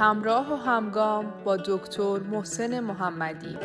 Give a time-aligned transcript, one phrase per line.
[0.00, 3.56] همراه و همگام با دکتر محسن محمدی.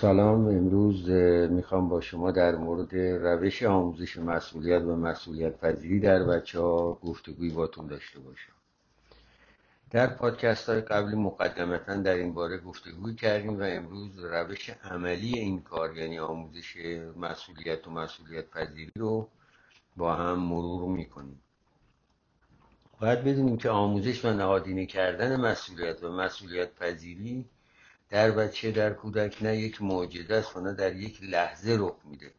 [0.00, 0.46] سلام.
[0.46, 1.08] امروز
[1.50, 7.50] می‌خوام با شما در مورد روش آموزش مسئولیت و مسئولیت پذیری در بچه ها گفتگوی
[7.50, 8.52] باتون داشته باشم.
[9.90, 15.62] در پادکست های قبلی مقدمتا در این باره گفتگوی کردیم و امروز روش عملی این
[15.62, 16.76] کار یعنی آموزش
[17.16, 19.28] مسئولیت و مسئولیت پذیری رو
[19.96, 21.40] با هم مرور می‌کنیم.
[23.00, 27.44] باید بدونیم که آموزش و نهادینه کردن مسئولیت و مسئولیت پذیری
[28.10, 32.32] در بچه در کودک نه یک معجزه است و نه در یک لحظه رخ میده.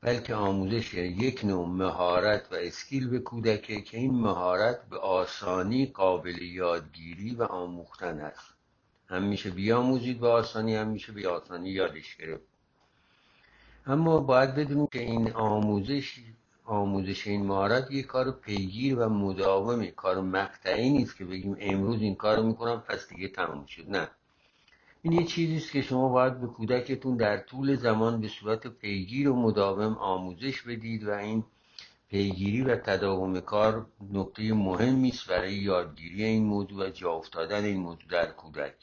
[0.00, 6.42] بلکه آموزش یک نوع مهارت و اسکیل به کودکه که این مهارت به آسانی قابل
[6.42, 8.54] یادگیری و آموختن است.
[9.06, 12.42] هم میشه بیاموزید به آسانی هم میشه به آسانی یادش گرفت.
[13.86, 16.20] اما باید بدونیم که این آموزش
[16.64, 22.14] آموزش این مهارت یک کار پیگیر و مداومه کار مقطعی نیست که بگیم امروز این
[22.14, 23.90] کار می‌کنم پس دیگه تموم شد.
[23.90, 24.08] نه.
[25.02, 29.28] این یه چیزی است که شما باید به کودکتون در طول زمان به صورت پیگیر
[29.28, 31.44] و مداوم آموزش بدید و این
[32.08, 37.80] پیگیری و تداوم کار نکته مهمی است برای یادگیری این موضوع و جا افتادن این
[37.80, 38.74] موضوع در کودک.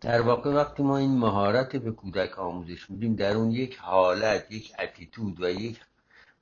[0.00, 4.72] در واقع وقتی ما این مهارت به کودک آموزش میدیم در اون یک حالت یک
[4.78, 5.80] اتیتود و یک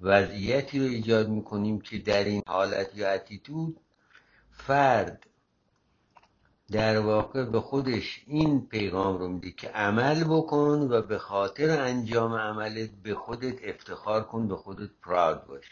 [0.00, 3.80] وضعیتی رو ایجاد می‌کنیم که در این حالت یا اتیتود
[4.50, 5.27] فرد
[6.72, 12.34] در واقع به خودش این پیغام رو میده که عمل بکن و به خاطر انجام
[12.34, 15.64] عملت به خودت افتخار کن به خودت پراد باش.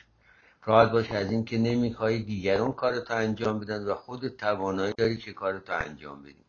[0.62, 5.33] پراد باش از این که نمی‌خوای دیگران کارتو انجام بدن و خودت توانایی داری که
[5.33, 6.45] کارتو انجام بدی.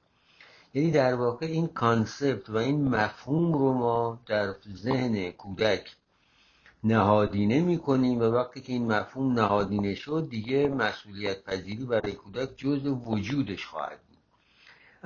[0.74, 5.96] یعنی در واقع این کانسپت و این مفهوم رو ما در ذهن کودک
[6.84, 12.86] نهادینه می‌کنیم و وقتی که این مفهوم نهادینه شد دیگه مسئولیت پذیری برای کودک جز
[12.86, 14.07] وجودش خواهد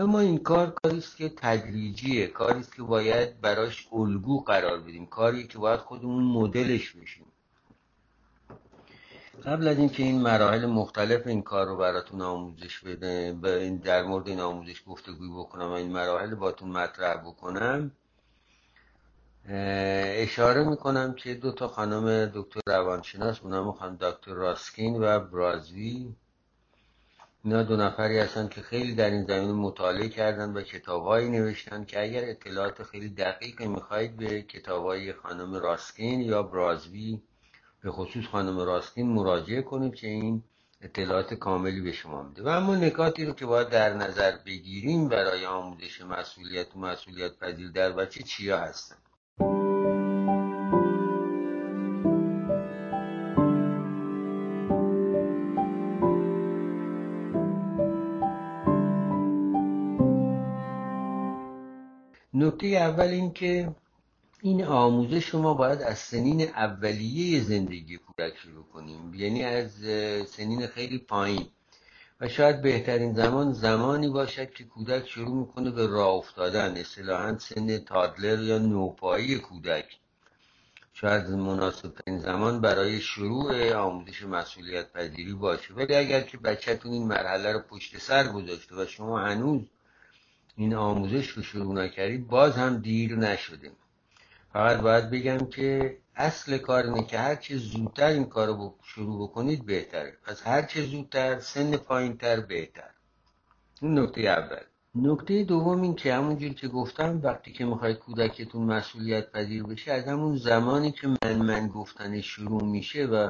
[0.02, 2.28] اما این کار کاری است که تدریجیه.
[2.28, 5.06] کاری است که باید براش الگو قرار بدیم.
[5.06, 7.26] کاری که باید خودمون مدلش بشیم.
[9.46, 13.38] قبل از اینکه این مراحل مختلف این کار رو براتون آموزش بده
[13.84, 17.92] در مورد این آموزش گفتگوی بکنم و این مراحل باتون مطرح بکنم
[19.50, 26.16] اشاره می‌کنم که دو تا خانم دکتر روانشناس اونم خانم دکتر راسکین و برازوی
[27.44, 32.04] اینا دو نفری هستن که خیلی در این زمین مطالعه کردن و کتابهایی نوشتن که
[32.04, 37.22] اگر اطلاعات خیلی دقیقی می‌خواهید به کتابهای خانم راسکین یا برازوی
[37.84, 40.44] به خصوص خانم راسکین مراجعه کنید که این
[40.82, 42.44] اطلاعات کاملی به شما میده.
[42.44, 47.72] و اما نکاتی رو که باید در نظر بگیریم برای آموزش مسئولیت و مسئولیت پذیر
[47.72, 48.96] در بچه چیا هستن.
[62.78, 63.76] اول این که
[64.42, 69.14] این آموزش شما باید از سنین اولیه زندگی کودک شروع کنیم.
[69.14, 69.72] یعنی از
[70.30, 71.48] سنین خیلی پایین.
[72.22, 77.78] و شاید بهترین زمان زمانی باشد که کودک شروع می‌کنه به راه افتادن اصطلاحا سن
[77.78, 79.86] تادلر یا نوپایی کودک.
[80.94, 85.74] شاید مناسب این زمان برای شروع آموزش مسئولیت پذیری باشه.
[85.74, 89.62] ولی اگر که بچهتون این مرحله رو پشت سر گذاشته و شما هنوز
[90.56, 93.72] این آموزش رو شروع نکردید باز هم دیر نشده
[94.54, 99.24] فقط باید بگم که اصل کار اینه که هر چه زودتر این کار رو شروع
[99.24, 100.18] بکنید بهتره.
[100.24, 102.90] پس هر چه زودتر سن پایین تر بهتر.
[103.82, 104.64] این نکته اول.
[104.96, 110.06] نکته دوم این که همونجور که گفتم وقتی که می‌خواید کودکتون مسئولیت پذیر بشه از
[110.06, 113.30] همون زمانی که من من گفتن شروع میشه و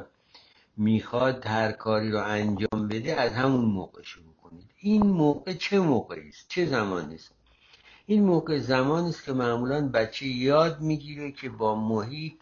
[0.77, 4.33] می‌خواد هر کاری رو انجام بده از همون موقع شروع
[4.79, 7.31] این موقع چه موقعی است؟ چه زمانی است؟
[8.05, 12.33] این موقع زمانی است که معمولا بچه یاد می‌گیره که با محیط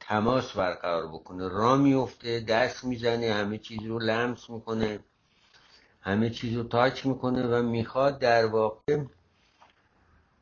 [0.00, 1.48] تماس برقرار بکنه.
[1.48, 4.98] را میفته دست می‌زنه همه چیز رو لمس می‌کنه
[6.00, 9.04] همه چیز رو تاچ می‌کنه و می‌خواد در واقع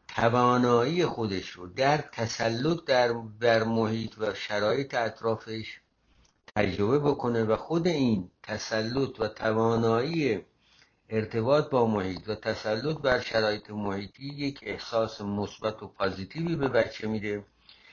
[0.09, 5.81] توانایی خودش رو در تسلط در, در محیط و شرایط اطرافش
[6.57, 10.45] تجربه بکنه و خود این تسلط و توانایی
[11.09, 17.09] ارتباط با محیط و تسلط بر شرایط محیطی یک احساس مثبت و پازیتیوی به بچه
[17.09, 17.45] میده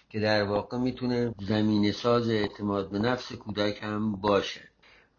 [0.09, 4.61] که در واقع می‌تونه زمین ساز اعتماد به نفس کودک هم باشه.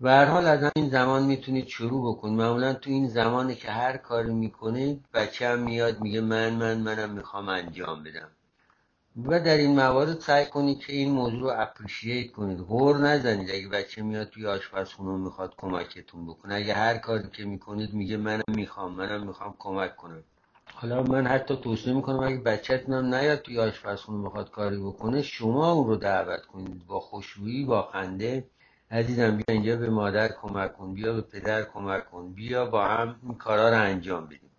[0.01, 2.39] و هر حال از همین زمان می‌تونید شروع بکنید.
[2.39, 7.11] معمولا تو این زمانی که هر کاری می‌کنید بچه هم میاد میگه من من منم
[7.11, 8.29] می‌خوام انجام بدم.
[9.17, 12.59] و در این موارد سعی کنید که این موضوع رو اپریشیت کنید.
[12.59, 13.51] غور نزنید.
[13.51, 16.55] اگه بچه میاد توی آشپزخونه می‌خواد کمکتون بکنه.
[16.55, 20.25] اگه هر کاری که می‌کنید میگه منم می‌خوام منم می‌خوام کمک کنم.
[20.75, 25.73] حالا من حتی توصیه می‌کنم اگه بچهتون هم نیاد توی آشپزخونه می‌خواد کاری بکنه شما
[25.73, 26.87] اون رو دعوت کنید.
[26.87, 28.45] با خوشبویی با خنده.
[28.91, 33.17] عزیزم بیا اینجا به مادر کمک کن بیا به پدر کمک کن بیا با هم
[33.23, 34.52] این کارا رو انجام بدیم.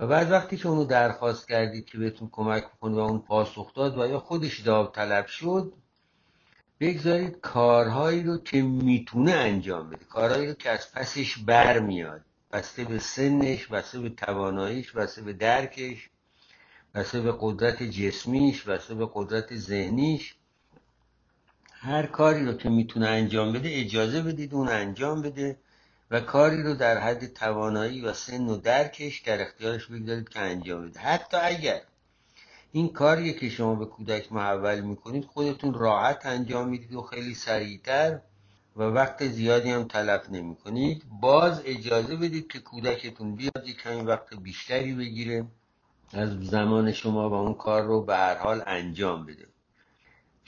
[0.00, 3.98] و بعد وقتی که اونو درخواست کردید که بهتون کمک کنه و اون پاسخ داد
[3.98, 5.72] و یا خودش داوطلب شد
[6.80, 12.20] بگذارید کارهایی رو که می‌تونه انجام بده کارهایی رو که از پسش برمیاد
[12.52, 16.10] بسته به سنش بسته به تواناییش بسته به درکش
[16.94, 20.34] بسته به قدرت جسمیش بسته به قدرت ذهنیش.
[21.70, 25.58] هر کاری رو که می‌تونه انجام بده اجازه بدید اون انجام بده.
[26.10, 30.88] و کاری رو در حد توانایی و سن و درکش در اختیارش بگذارید که انجام
[30.88, 31.00] بده.
[31.00, 31.80] حتی اگر
[32.72, 38.20] این کاریه که شما به کودک محول می‌کنید خودتون راحت انجام می‌دید و خیلی سریعتر
[38.76, 44.00] و وقت زیادی هم تلف نمی کنید باز اجازه بدید که کودکتون بیاد یک کمی
[44.00, 45.46] وقت بیشتری بگیره
[46.12, 49.46] از زمان شما و اون کار رو به هر حال انجام بده.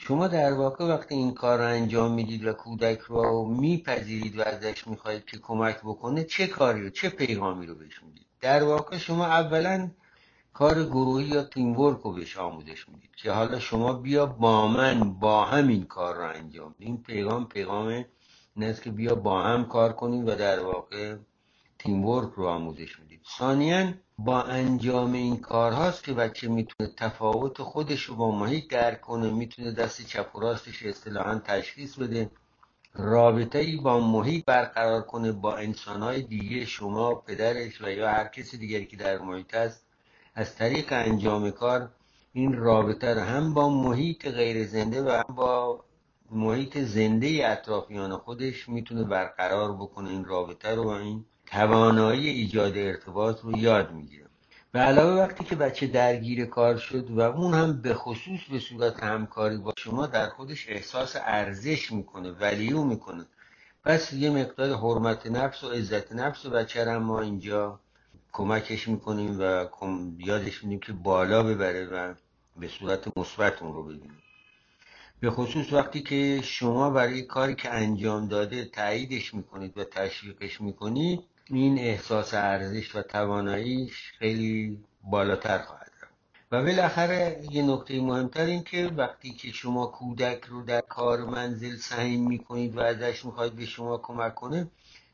[0.07, 4.87] شما در واقع وقتی این کار رو انجام می‌دید و کودک رو میپذیرید و ازش
[4.87, 9.25] می‌خواهید که کمک بکنه چه کاری و چه پیغامی رو بهش می‌دید؟ در واقع شما
[9.25, 9.91] اولا
[10.53, 15.13] کار گروهی یا تیم ورک رو بهش آموزش می‌دید که حالا شما بیا با من
[15.13, 17.87] با هم این کار رو انجام این پیغام پیغام
[18.55, 21.15] این است که بیا با هم کار کنیم و در واقع
[21.83, 28.03] تیم ورک رو آموزش می‌دید ثانیا با انجام این کارهاست که بچه می‌تونه تفاوت خودش
[28.03, 32.31] رو با محیط درک کنه می‌تونه دست چپ و راستش اصطلاحا تشخیص بده.
[32.93, 38.57] رابطه ای با محیط برقرار کنه با انسانهای دیگه شما پدرش و یا هر کسی
[38.57, 39.85] دیگری که در محیط هست.
[40.35, 41.89] از طریق انجام کار
[42.33, 45.83] این رابطه رو هم با محیط غیر زنده و هم با
[46.31, 50.09] محیط زنده اطرافیان خودش می‌تونه برقرار بکنه.
[50.09, 54.25] این رابطه رو و این توانایی ایجاد ارتباط رو یاد می‌گیره
[54.71, 59.03] به علاوه وقتی که بچه درگیر کار شد و اون هم به خصوص به صورت
[59.03, 63.25] همکاری با شما در خودش احساس ارزش می‌کنه ولیو می‌کنه.
[63.83, 67.79] پس یه مقدار حرمت نفس و عزت نفس و بچه ما اینجا
[68.31, 69.65] کمکش می‌کنیم و
[70.19, 72.13] یادش میدیم که بالا ببره و
[72.57, 74.17] به صورت مثبت اون رو ببینیم
[75.19, 81.23] به خصوص وقتی که شما برای کاری که انجام داده تاییدش می‌کنید و تشویقش می‌کنید
[81.49, 86.13] این احساس ارزش و تواناییش خیلی بالاتر خواهد رفت.
[86.51, 91.75] و بالاخره یه نکته مهمتر این که وقتی که شما کودک رو در کار منزل
[91.75, 94.67] سهیم می‌کنید و ازش می‌خواید به شما کمک کنه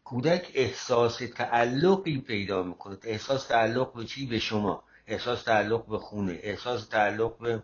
[0.03, 2.97] کودک احساس تعلقی پیدا می‌کنه.
[3.03, 4.83] احساس تعلق به چی؟ به شما.
[5.07, 6.39] احساس تعلق به خونه.
[6.43, 7.63] احساس تعلق به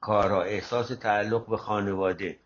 [0.00, 0.42] کارا.
[0.42, 2.38] احساس تعلق به خانواده.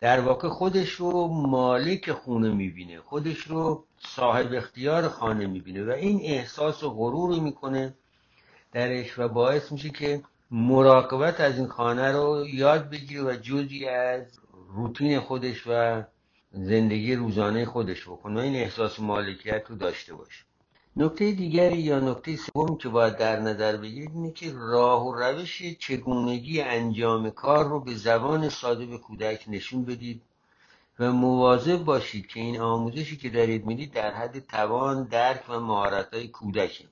[0.00, 6.20] در واقع خودش رو مالک خونه می‌بینه خودش رو صاحب اختیار خانه می‌بینه و این
[6.22, 7.94] احساس و غرور می‌کنه
[8.72, 14.40] درش و باعث میشه که مراقبت از این خانه رو یاد بگیره و جزی از
[14.68, 16.02] روتین خودش و
[16.52, 20.47] زندگی روزانه خودش بکنه و این احساس مالکیت رو داشته باشه.
[20.98, 25.62] نکته دیگری یا نکته سوم که باید در نظر بگیرید اینه که راه و روش
[25.78, 30.22] چگونگی انجام کار رو به زبان ساده به کودک نشون بدید
[30.98, 36.14] و مواظب باشید که این آموزشی که دارید می‌دید در حد توان درک و مهارت
[36.14, 36.84] های کودکه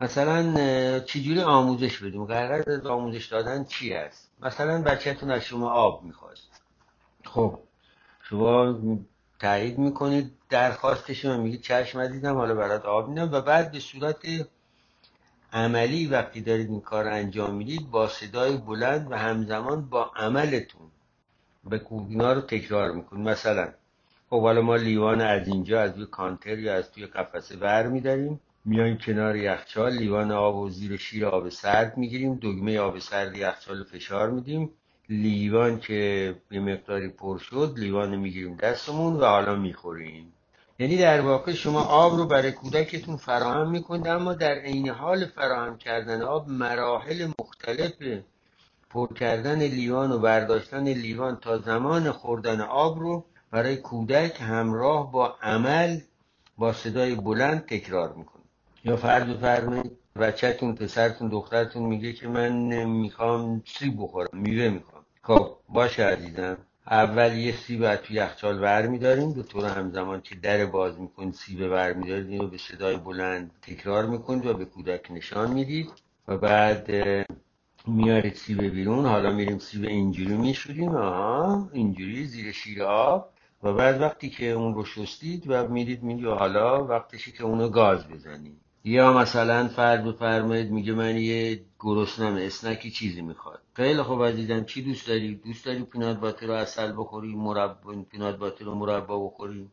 [0.00, 6.04] مثلا چجوری آموزش بدیم؟ قرار از آموزش دادن چی است؟ مثلا بچهتون از شما آب
[6.04, 6.38] می‌خواد
[7.24, 7.58] خب
[8.22, 8.78] شما
[9.44, 13.32] تایید می‌کنید درخواستش رو میگید چشم عزیزم حالا برات آب میدم.
[13.32, 14.18] و بعد به صورت
[15.52, 20.90] عملی وقتی دارید این کار انجام می‌دید با صدای بلند و همزمان با عملتون
[21.70, 23.28] به اینا رو تکرار می‌کنید.
[23.28, 23.68] مثلا
[24.30, 28.40] خب حالا ما لیوان از اینجا از توی کانتر یا از توی قفسه ور میداریم.
[28.64, 32.34] میایم کنار یخچال لیوان آب و زیر شیر آب سرد می‌گیریم.
[32.34, 34.70] دگمه آب سرد یخچال فشار میدیم.
[35.08, 40.32] لیوان که به مقداری پر شد لیوان می‌گیریم دستمون و حالا می‌خوریم.
[40.78, 45.78] یعنی در واقع شما آب رو برای کودکتون فراهم می‌کنید اما در عین حال فراهم
[45.78, 47.92] کردن آب مراحل مختلف
[48.90, 55.34] پر کردن لیوان و برداشتن لیوان تا زمان خوردن آب رو برای کودک همراه با
[55.42, 56.00] عمل
[56.58, 58.44] با صدای بلند تکرار می‌کنید.
[58.84, 64.93] یا فرض بفرمایید بچهتون پسرتون دخترتون میگه که من می‌خوام سیب بخورم میوه می‌خوام
[65.26, 70.66] خب باشه عزیزم اول یه سیب تو یخچال ور میداریم به طور همزمان که در
[70.66, 75.50] باز می‌کنید سیب ور میدارید اینو به صدای بلند تکرار می‌کنید و به کودک نشان
[75.50, 75.90] می‌دید.
[76.28, 76.90] و بعد
[77.86, 79.06] میارید سیب بیرون.
[79.06, 80.96] حالا میریم سیب اینجوری میشوریم.
[80.96, 83.30] آها اینجوری زیر شیر آب.
[83.62, 88.08] و بعد وقتی که اون رو شستید و میرید میگه حالا وقتشی که اونو گاز
[88.08, 93.60] بزنید یا مثلا فرد بفرمایید میگه من یه گرسنم اسنکی چیزی می‌خواد.
[93.72, 98.38] خیلی خوب عزیزم چی دوست داری؟ دوست داری پینات باتر رو اصل بخوری مربا پینات
[98.38, 99.68] باتر رو مربا بخوری؟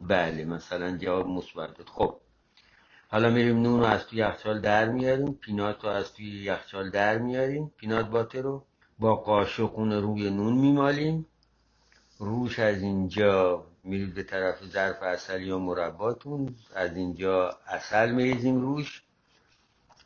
[0.00, 2.16] بله مثلا جواب مثبت خب
[3.08, 7.18] حالا میریم نون رو از توی یخچال در میاریم پینات رو از توی یخچال در
[7.18, 8.64] میاریم پینات باتر رو
[8.98, 11.26] با قاشق اون روی نون میمالیم.
[12.18, 19.02] روش از اینجا میرید به طرف ظرف اصل یا مرباتون از اینجا اصل میریزیم روش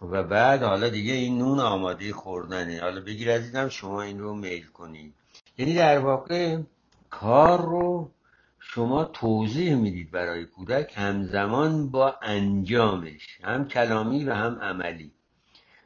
[0.02, 2.80] و بعد حالا دیگه این نون آماده خوردنه.
[2.80, 5.14] حالا بگیر عزیزم شما این رو میل کنید
[5.59, 6.59] یعنی در واقع
[7.11, 8.11] کار رو
[8.61, 15.12] شما توضیح می‌دید برای کودک همزمان با انجامش هم کلامی و هم عملی.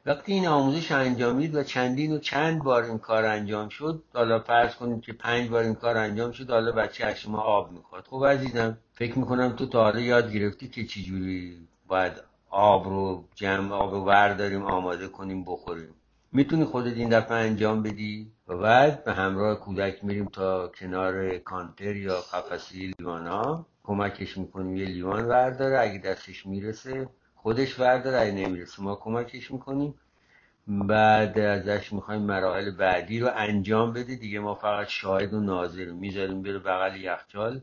[0.05, 4.75] وقتی این آموزش انجامید و چندین و چند بار این کار انجام شد حالا فرض
[4.75, 8.25] کنید که پنج بار این کار انجام شد حالا بچه از شما آب می‌خواد خب
[8.25, 12.13] عزیزم فکر می‌کنم تو تا حالا یاد گرفتی که چجوری باید
[12.49, 15.93] آب رو جمع آب رو برداریم آماده کنیم بخوریم.
[16.31, 21.95] می‌تونی خودت این دفعه انجام بدی و بعد به همراه کودک میریم تا کنار کانتر
[21.95, 27.09] یا قفسی لیوان ها کمکش می‌کنیم یه لیوان ورداره اگه دستش می‌رسه
[27.41, 29.93] خودش ورداره اگه نمی‌رسه ما کمکش می‌کنیم.
[30.67, 34.15] بعد ازش می‌خوایم مراحل بعدی رو انجام بده.
[34.15, 37.61] دیگه ما فقط شاهد و ناظر می‌ذاریم بره بغل یخچال.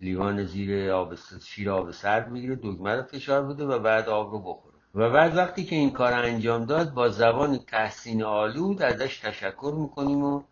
[0.00, 1.14] لیوان زیر آب
[1.44, 2.54] شیر آب سرد می‌گیره.
[2.56, 4.74] دگمه رو فشار بده و بعد آب رو بخوره.
[4.94, 10.24] و بعد وقتی که این کار انجام داد با زبان تحسین آلود ازش تشکر می‌کنیم
[10.24, 10.42] و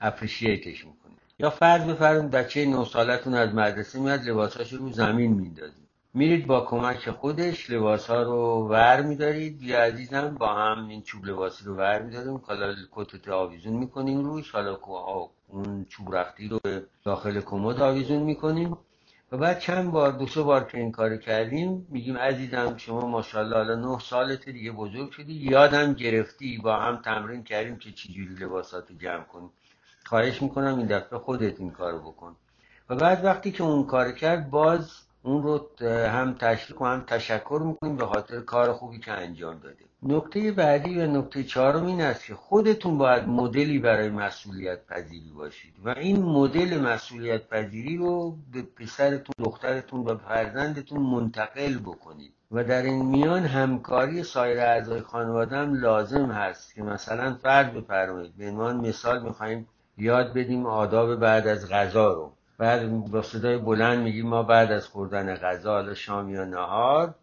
[0.00, 1.16] اپریشیتش می‌کنیم.
[1.38, 5.87] یا فرض بفرمایید بچه نه سالتون از مدرسه میاد لباساش رو زمین میندازید.
[6.18, 9.62] میرید با کمک خودش لباس ها رو ور میدارید.
[9.62, 12.42] یا عزیزم با هم این چوب لباسی رو ور میداریم.
[12.46, 14.50] حالا کتت آویزون می‌کنیم روش.
[14.50, 14.78] حالا
[15.48, 18.78] اون چوب رختی رو به داخل کمد آویزون می‌کنیم.
[19.32, 23.56] و بعد چند بار دو سه بار که این کار کردیم میگیم عزیزم شما ماشاءالله
[23.56, 25.32] حالا نه سالت دیگه بزرگ شدی.
[25.32, 26.58] یادم گرفتی.
[26.58, 29.50] با هم تمرین کردیم که چجوری لباسات جمع کنیم.
[30.04, 32.36] خواهش می‌کنم این دفعه خودت این کار بکن.
[32.90, 37.62] و بعد وقتی که اون کار کرد باز اون رو هم تشویق و هم تشکر
[37.64, 42.24] می‌کنیم به خاطر کار خوبی که انجام داده نکته بعدی و نکته چهارم این است
[42.24, 48.62] که خودتون باید مدلی برای مسئولیت پذیری باشید و این مدل مسئولیت پذیری رو به
[48.62, 55.74] پسرتون دخترتون و فرزندتون منتقل بکنید و در این میان همکاری سایر اعضای خانواده هم
[55.74, 58.36] لازم هست که مثلا فرد بفرمایید.
[58.36, 62.32] به عنوان مثال می‌خوایم یاد بدیم آداب بعد از غذا رو.
[62.58, 67.14] بعد با صدای بلند میگیم ما بعد از خوردن غذا حالا شام یا نهار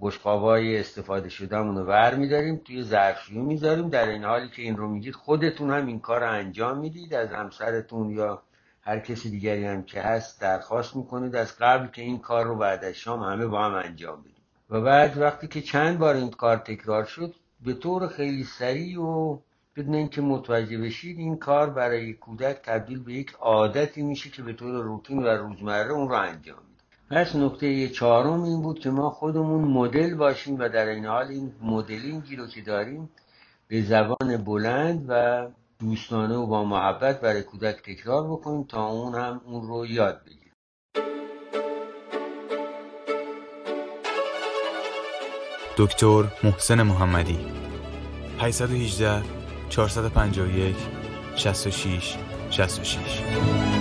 [0.00, 3.88] بشقابای استفاده شدهمون رو ور میداریم توی ظرفشویی می‌ذاریم.
[3.88, 7.14] در این حالی که این رو میگید خودتون هم این کار رو انجام می‌دید.
[7.14, 8.42] از همسرتون یا
[8.80, 12.84] هر کسی دیگری هم که هست درخواست می‌کنید از قبل که این کار رو بعد
[12.84, 14.34] از شام همه با هم انجام بدیم.
[14.70, 19.38] و بعد وقتی که چند بار این کار تکرار شد به طور خیلی سریع و
[19.78, 24.52] بدون اینکه متوجه بشید این کار برای کودک تبدیل به یک عادتی میشه که به
[24.52, 26.84] طور روتین و روزمره اون رو انجام میده.
[27.10, 31.52] پس نکته چهارم این بود که ما خودمون مدل باشیم و در این حال این
[31.62, 33.10] مدلینگی رو که داریم
[33.68, 35.46] به زبان بلند و
[35.80, 40.52] دوستانه و با محبت برای کودک تکرار بکنیم تا اون هم اون رو یاد بگیره.
[45.76, 47.38] دکتر محسن محمدی
[48.38, 50.74] 818 451
[51.36, 52.18] 66
[52.50, 53.77] 66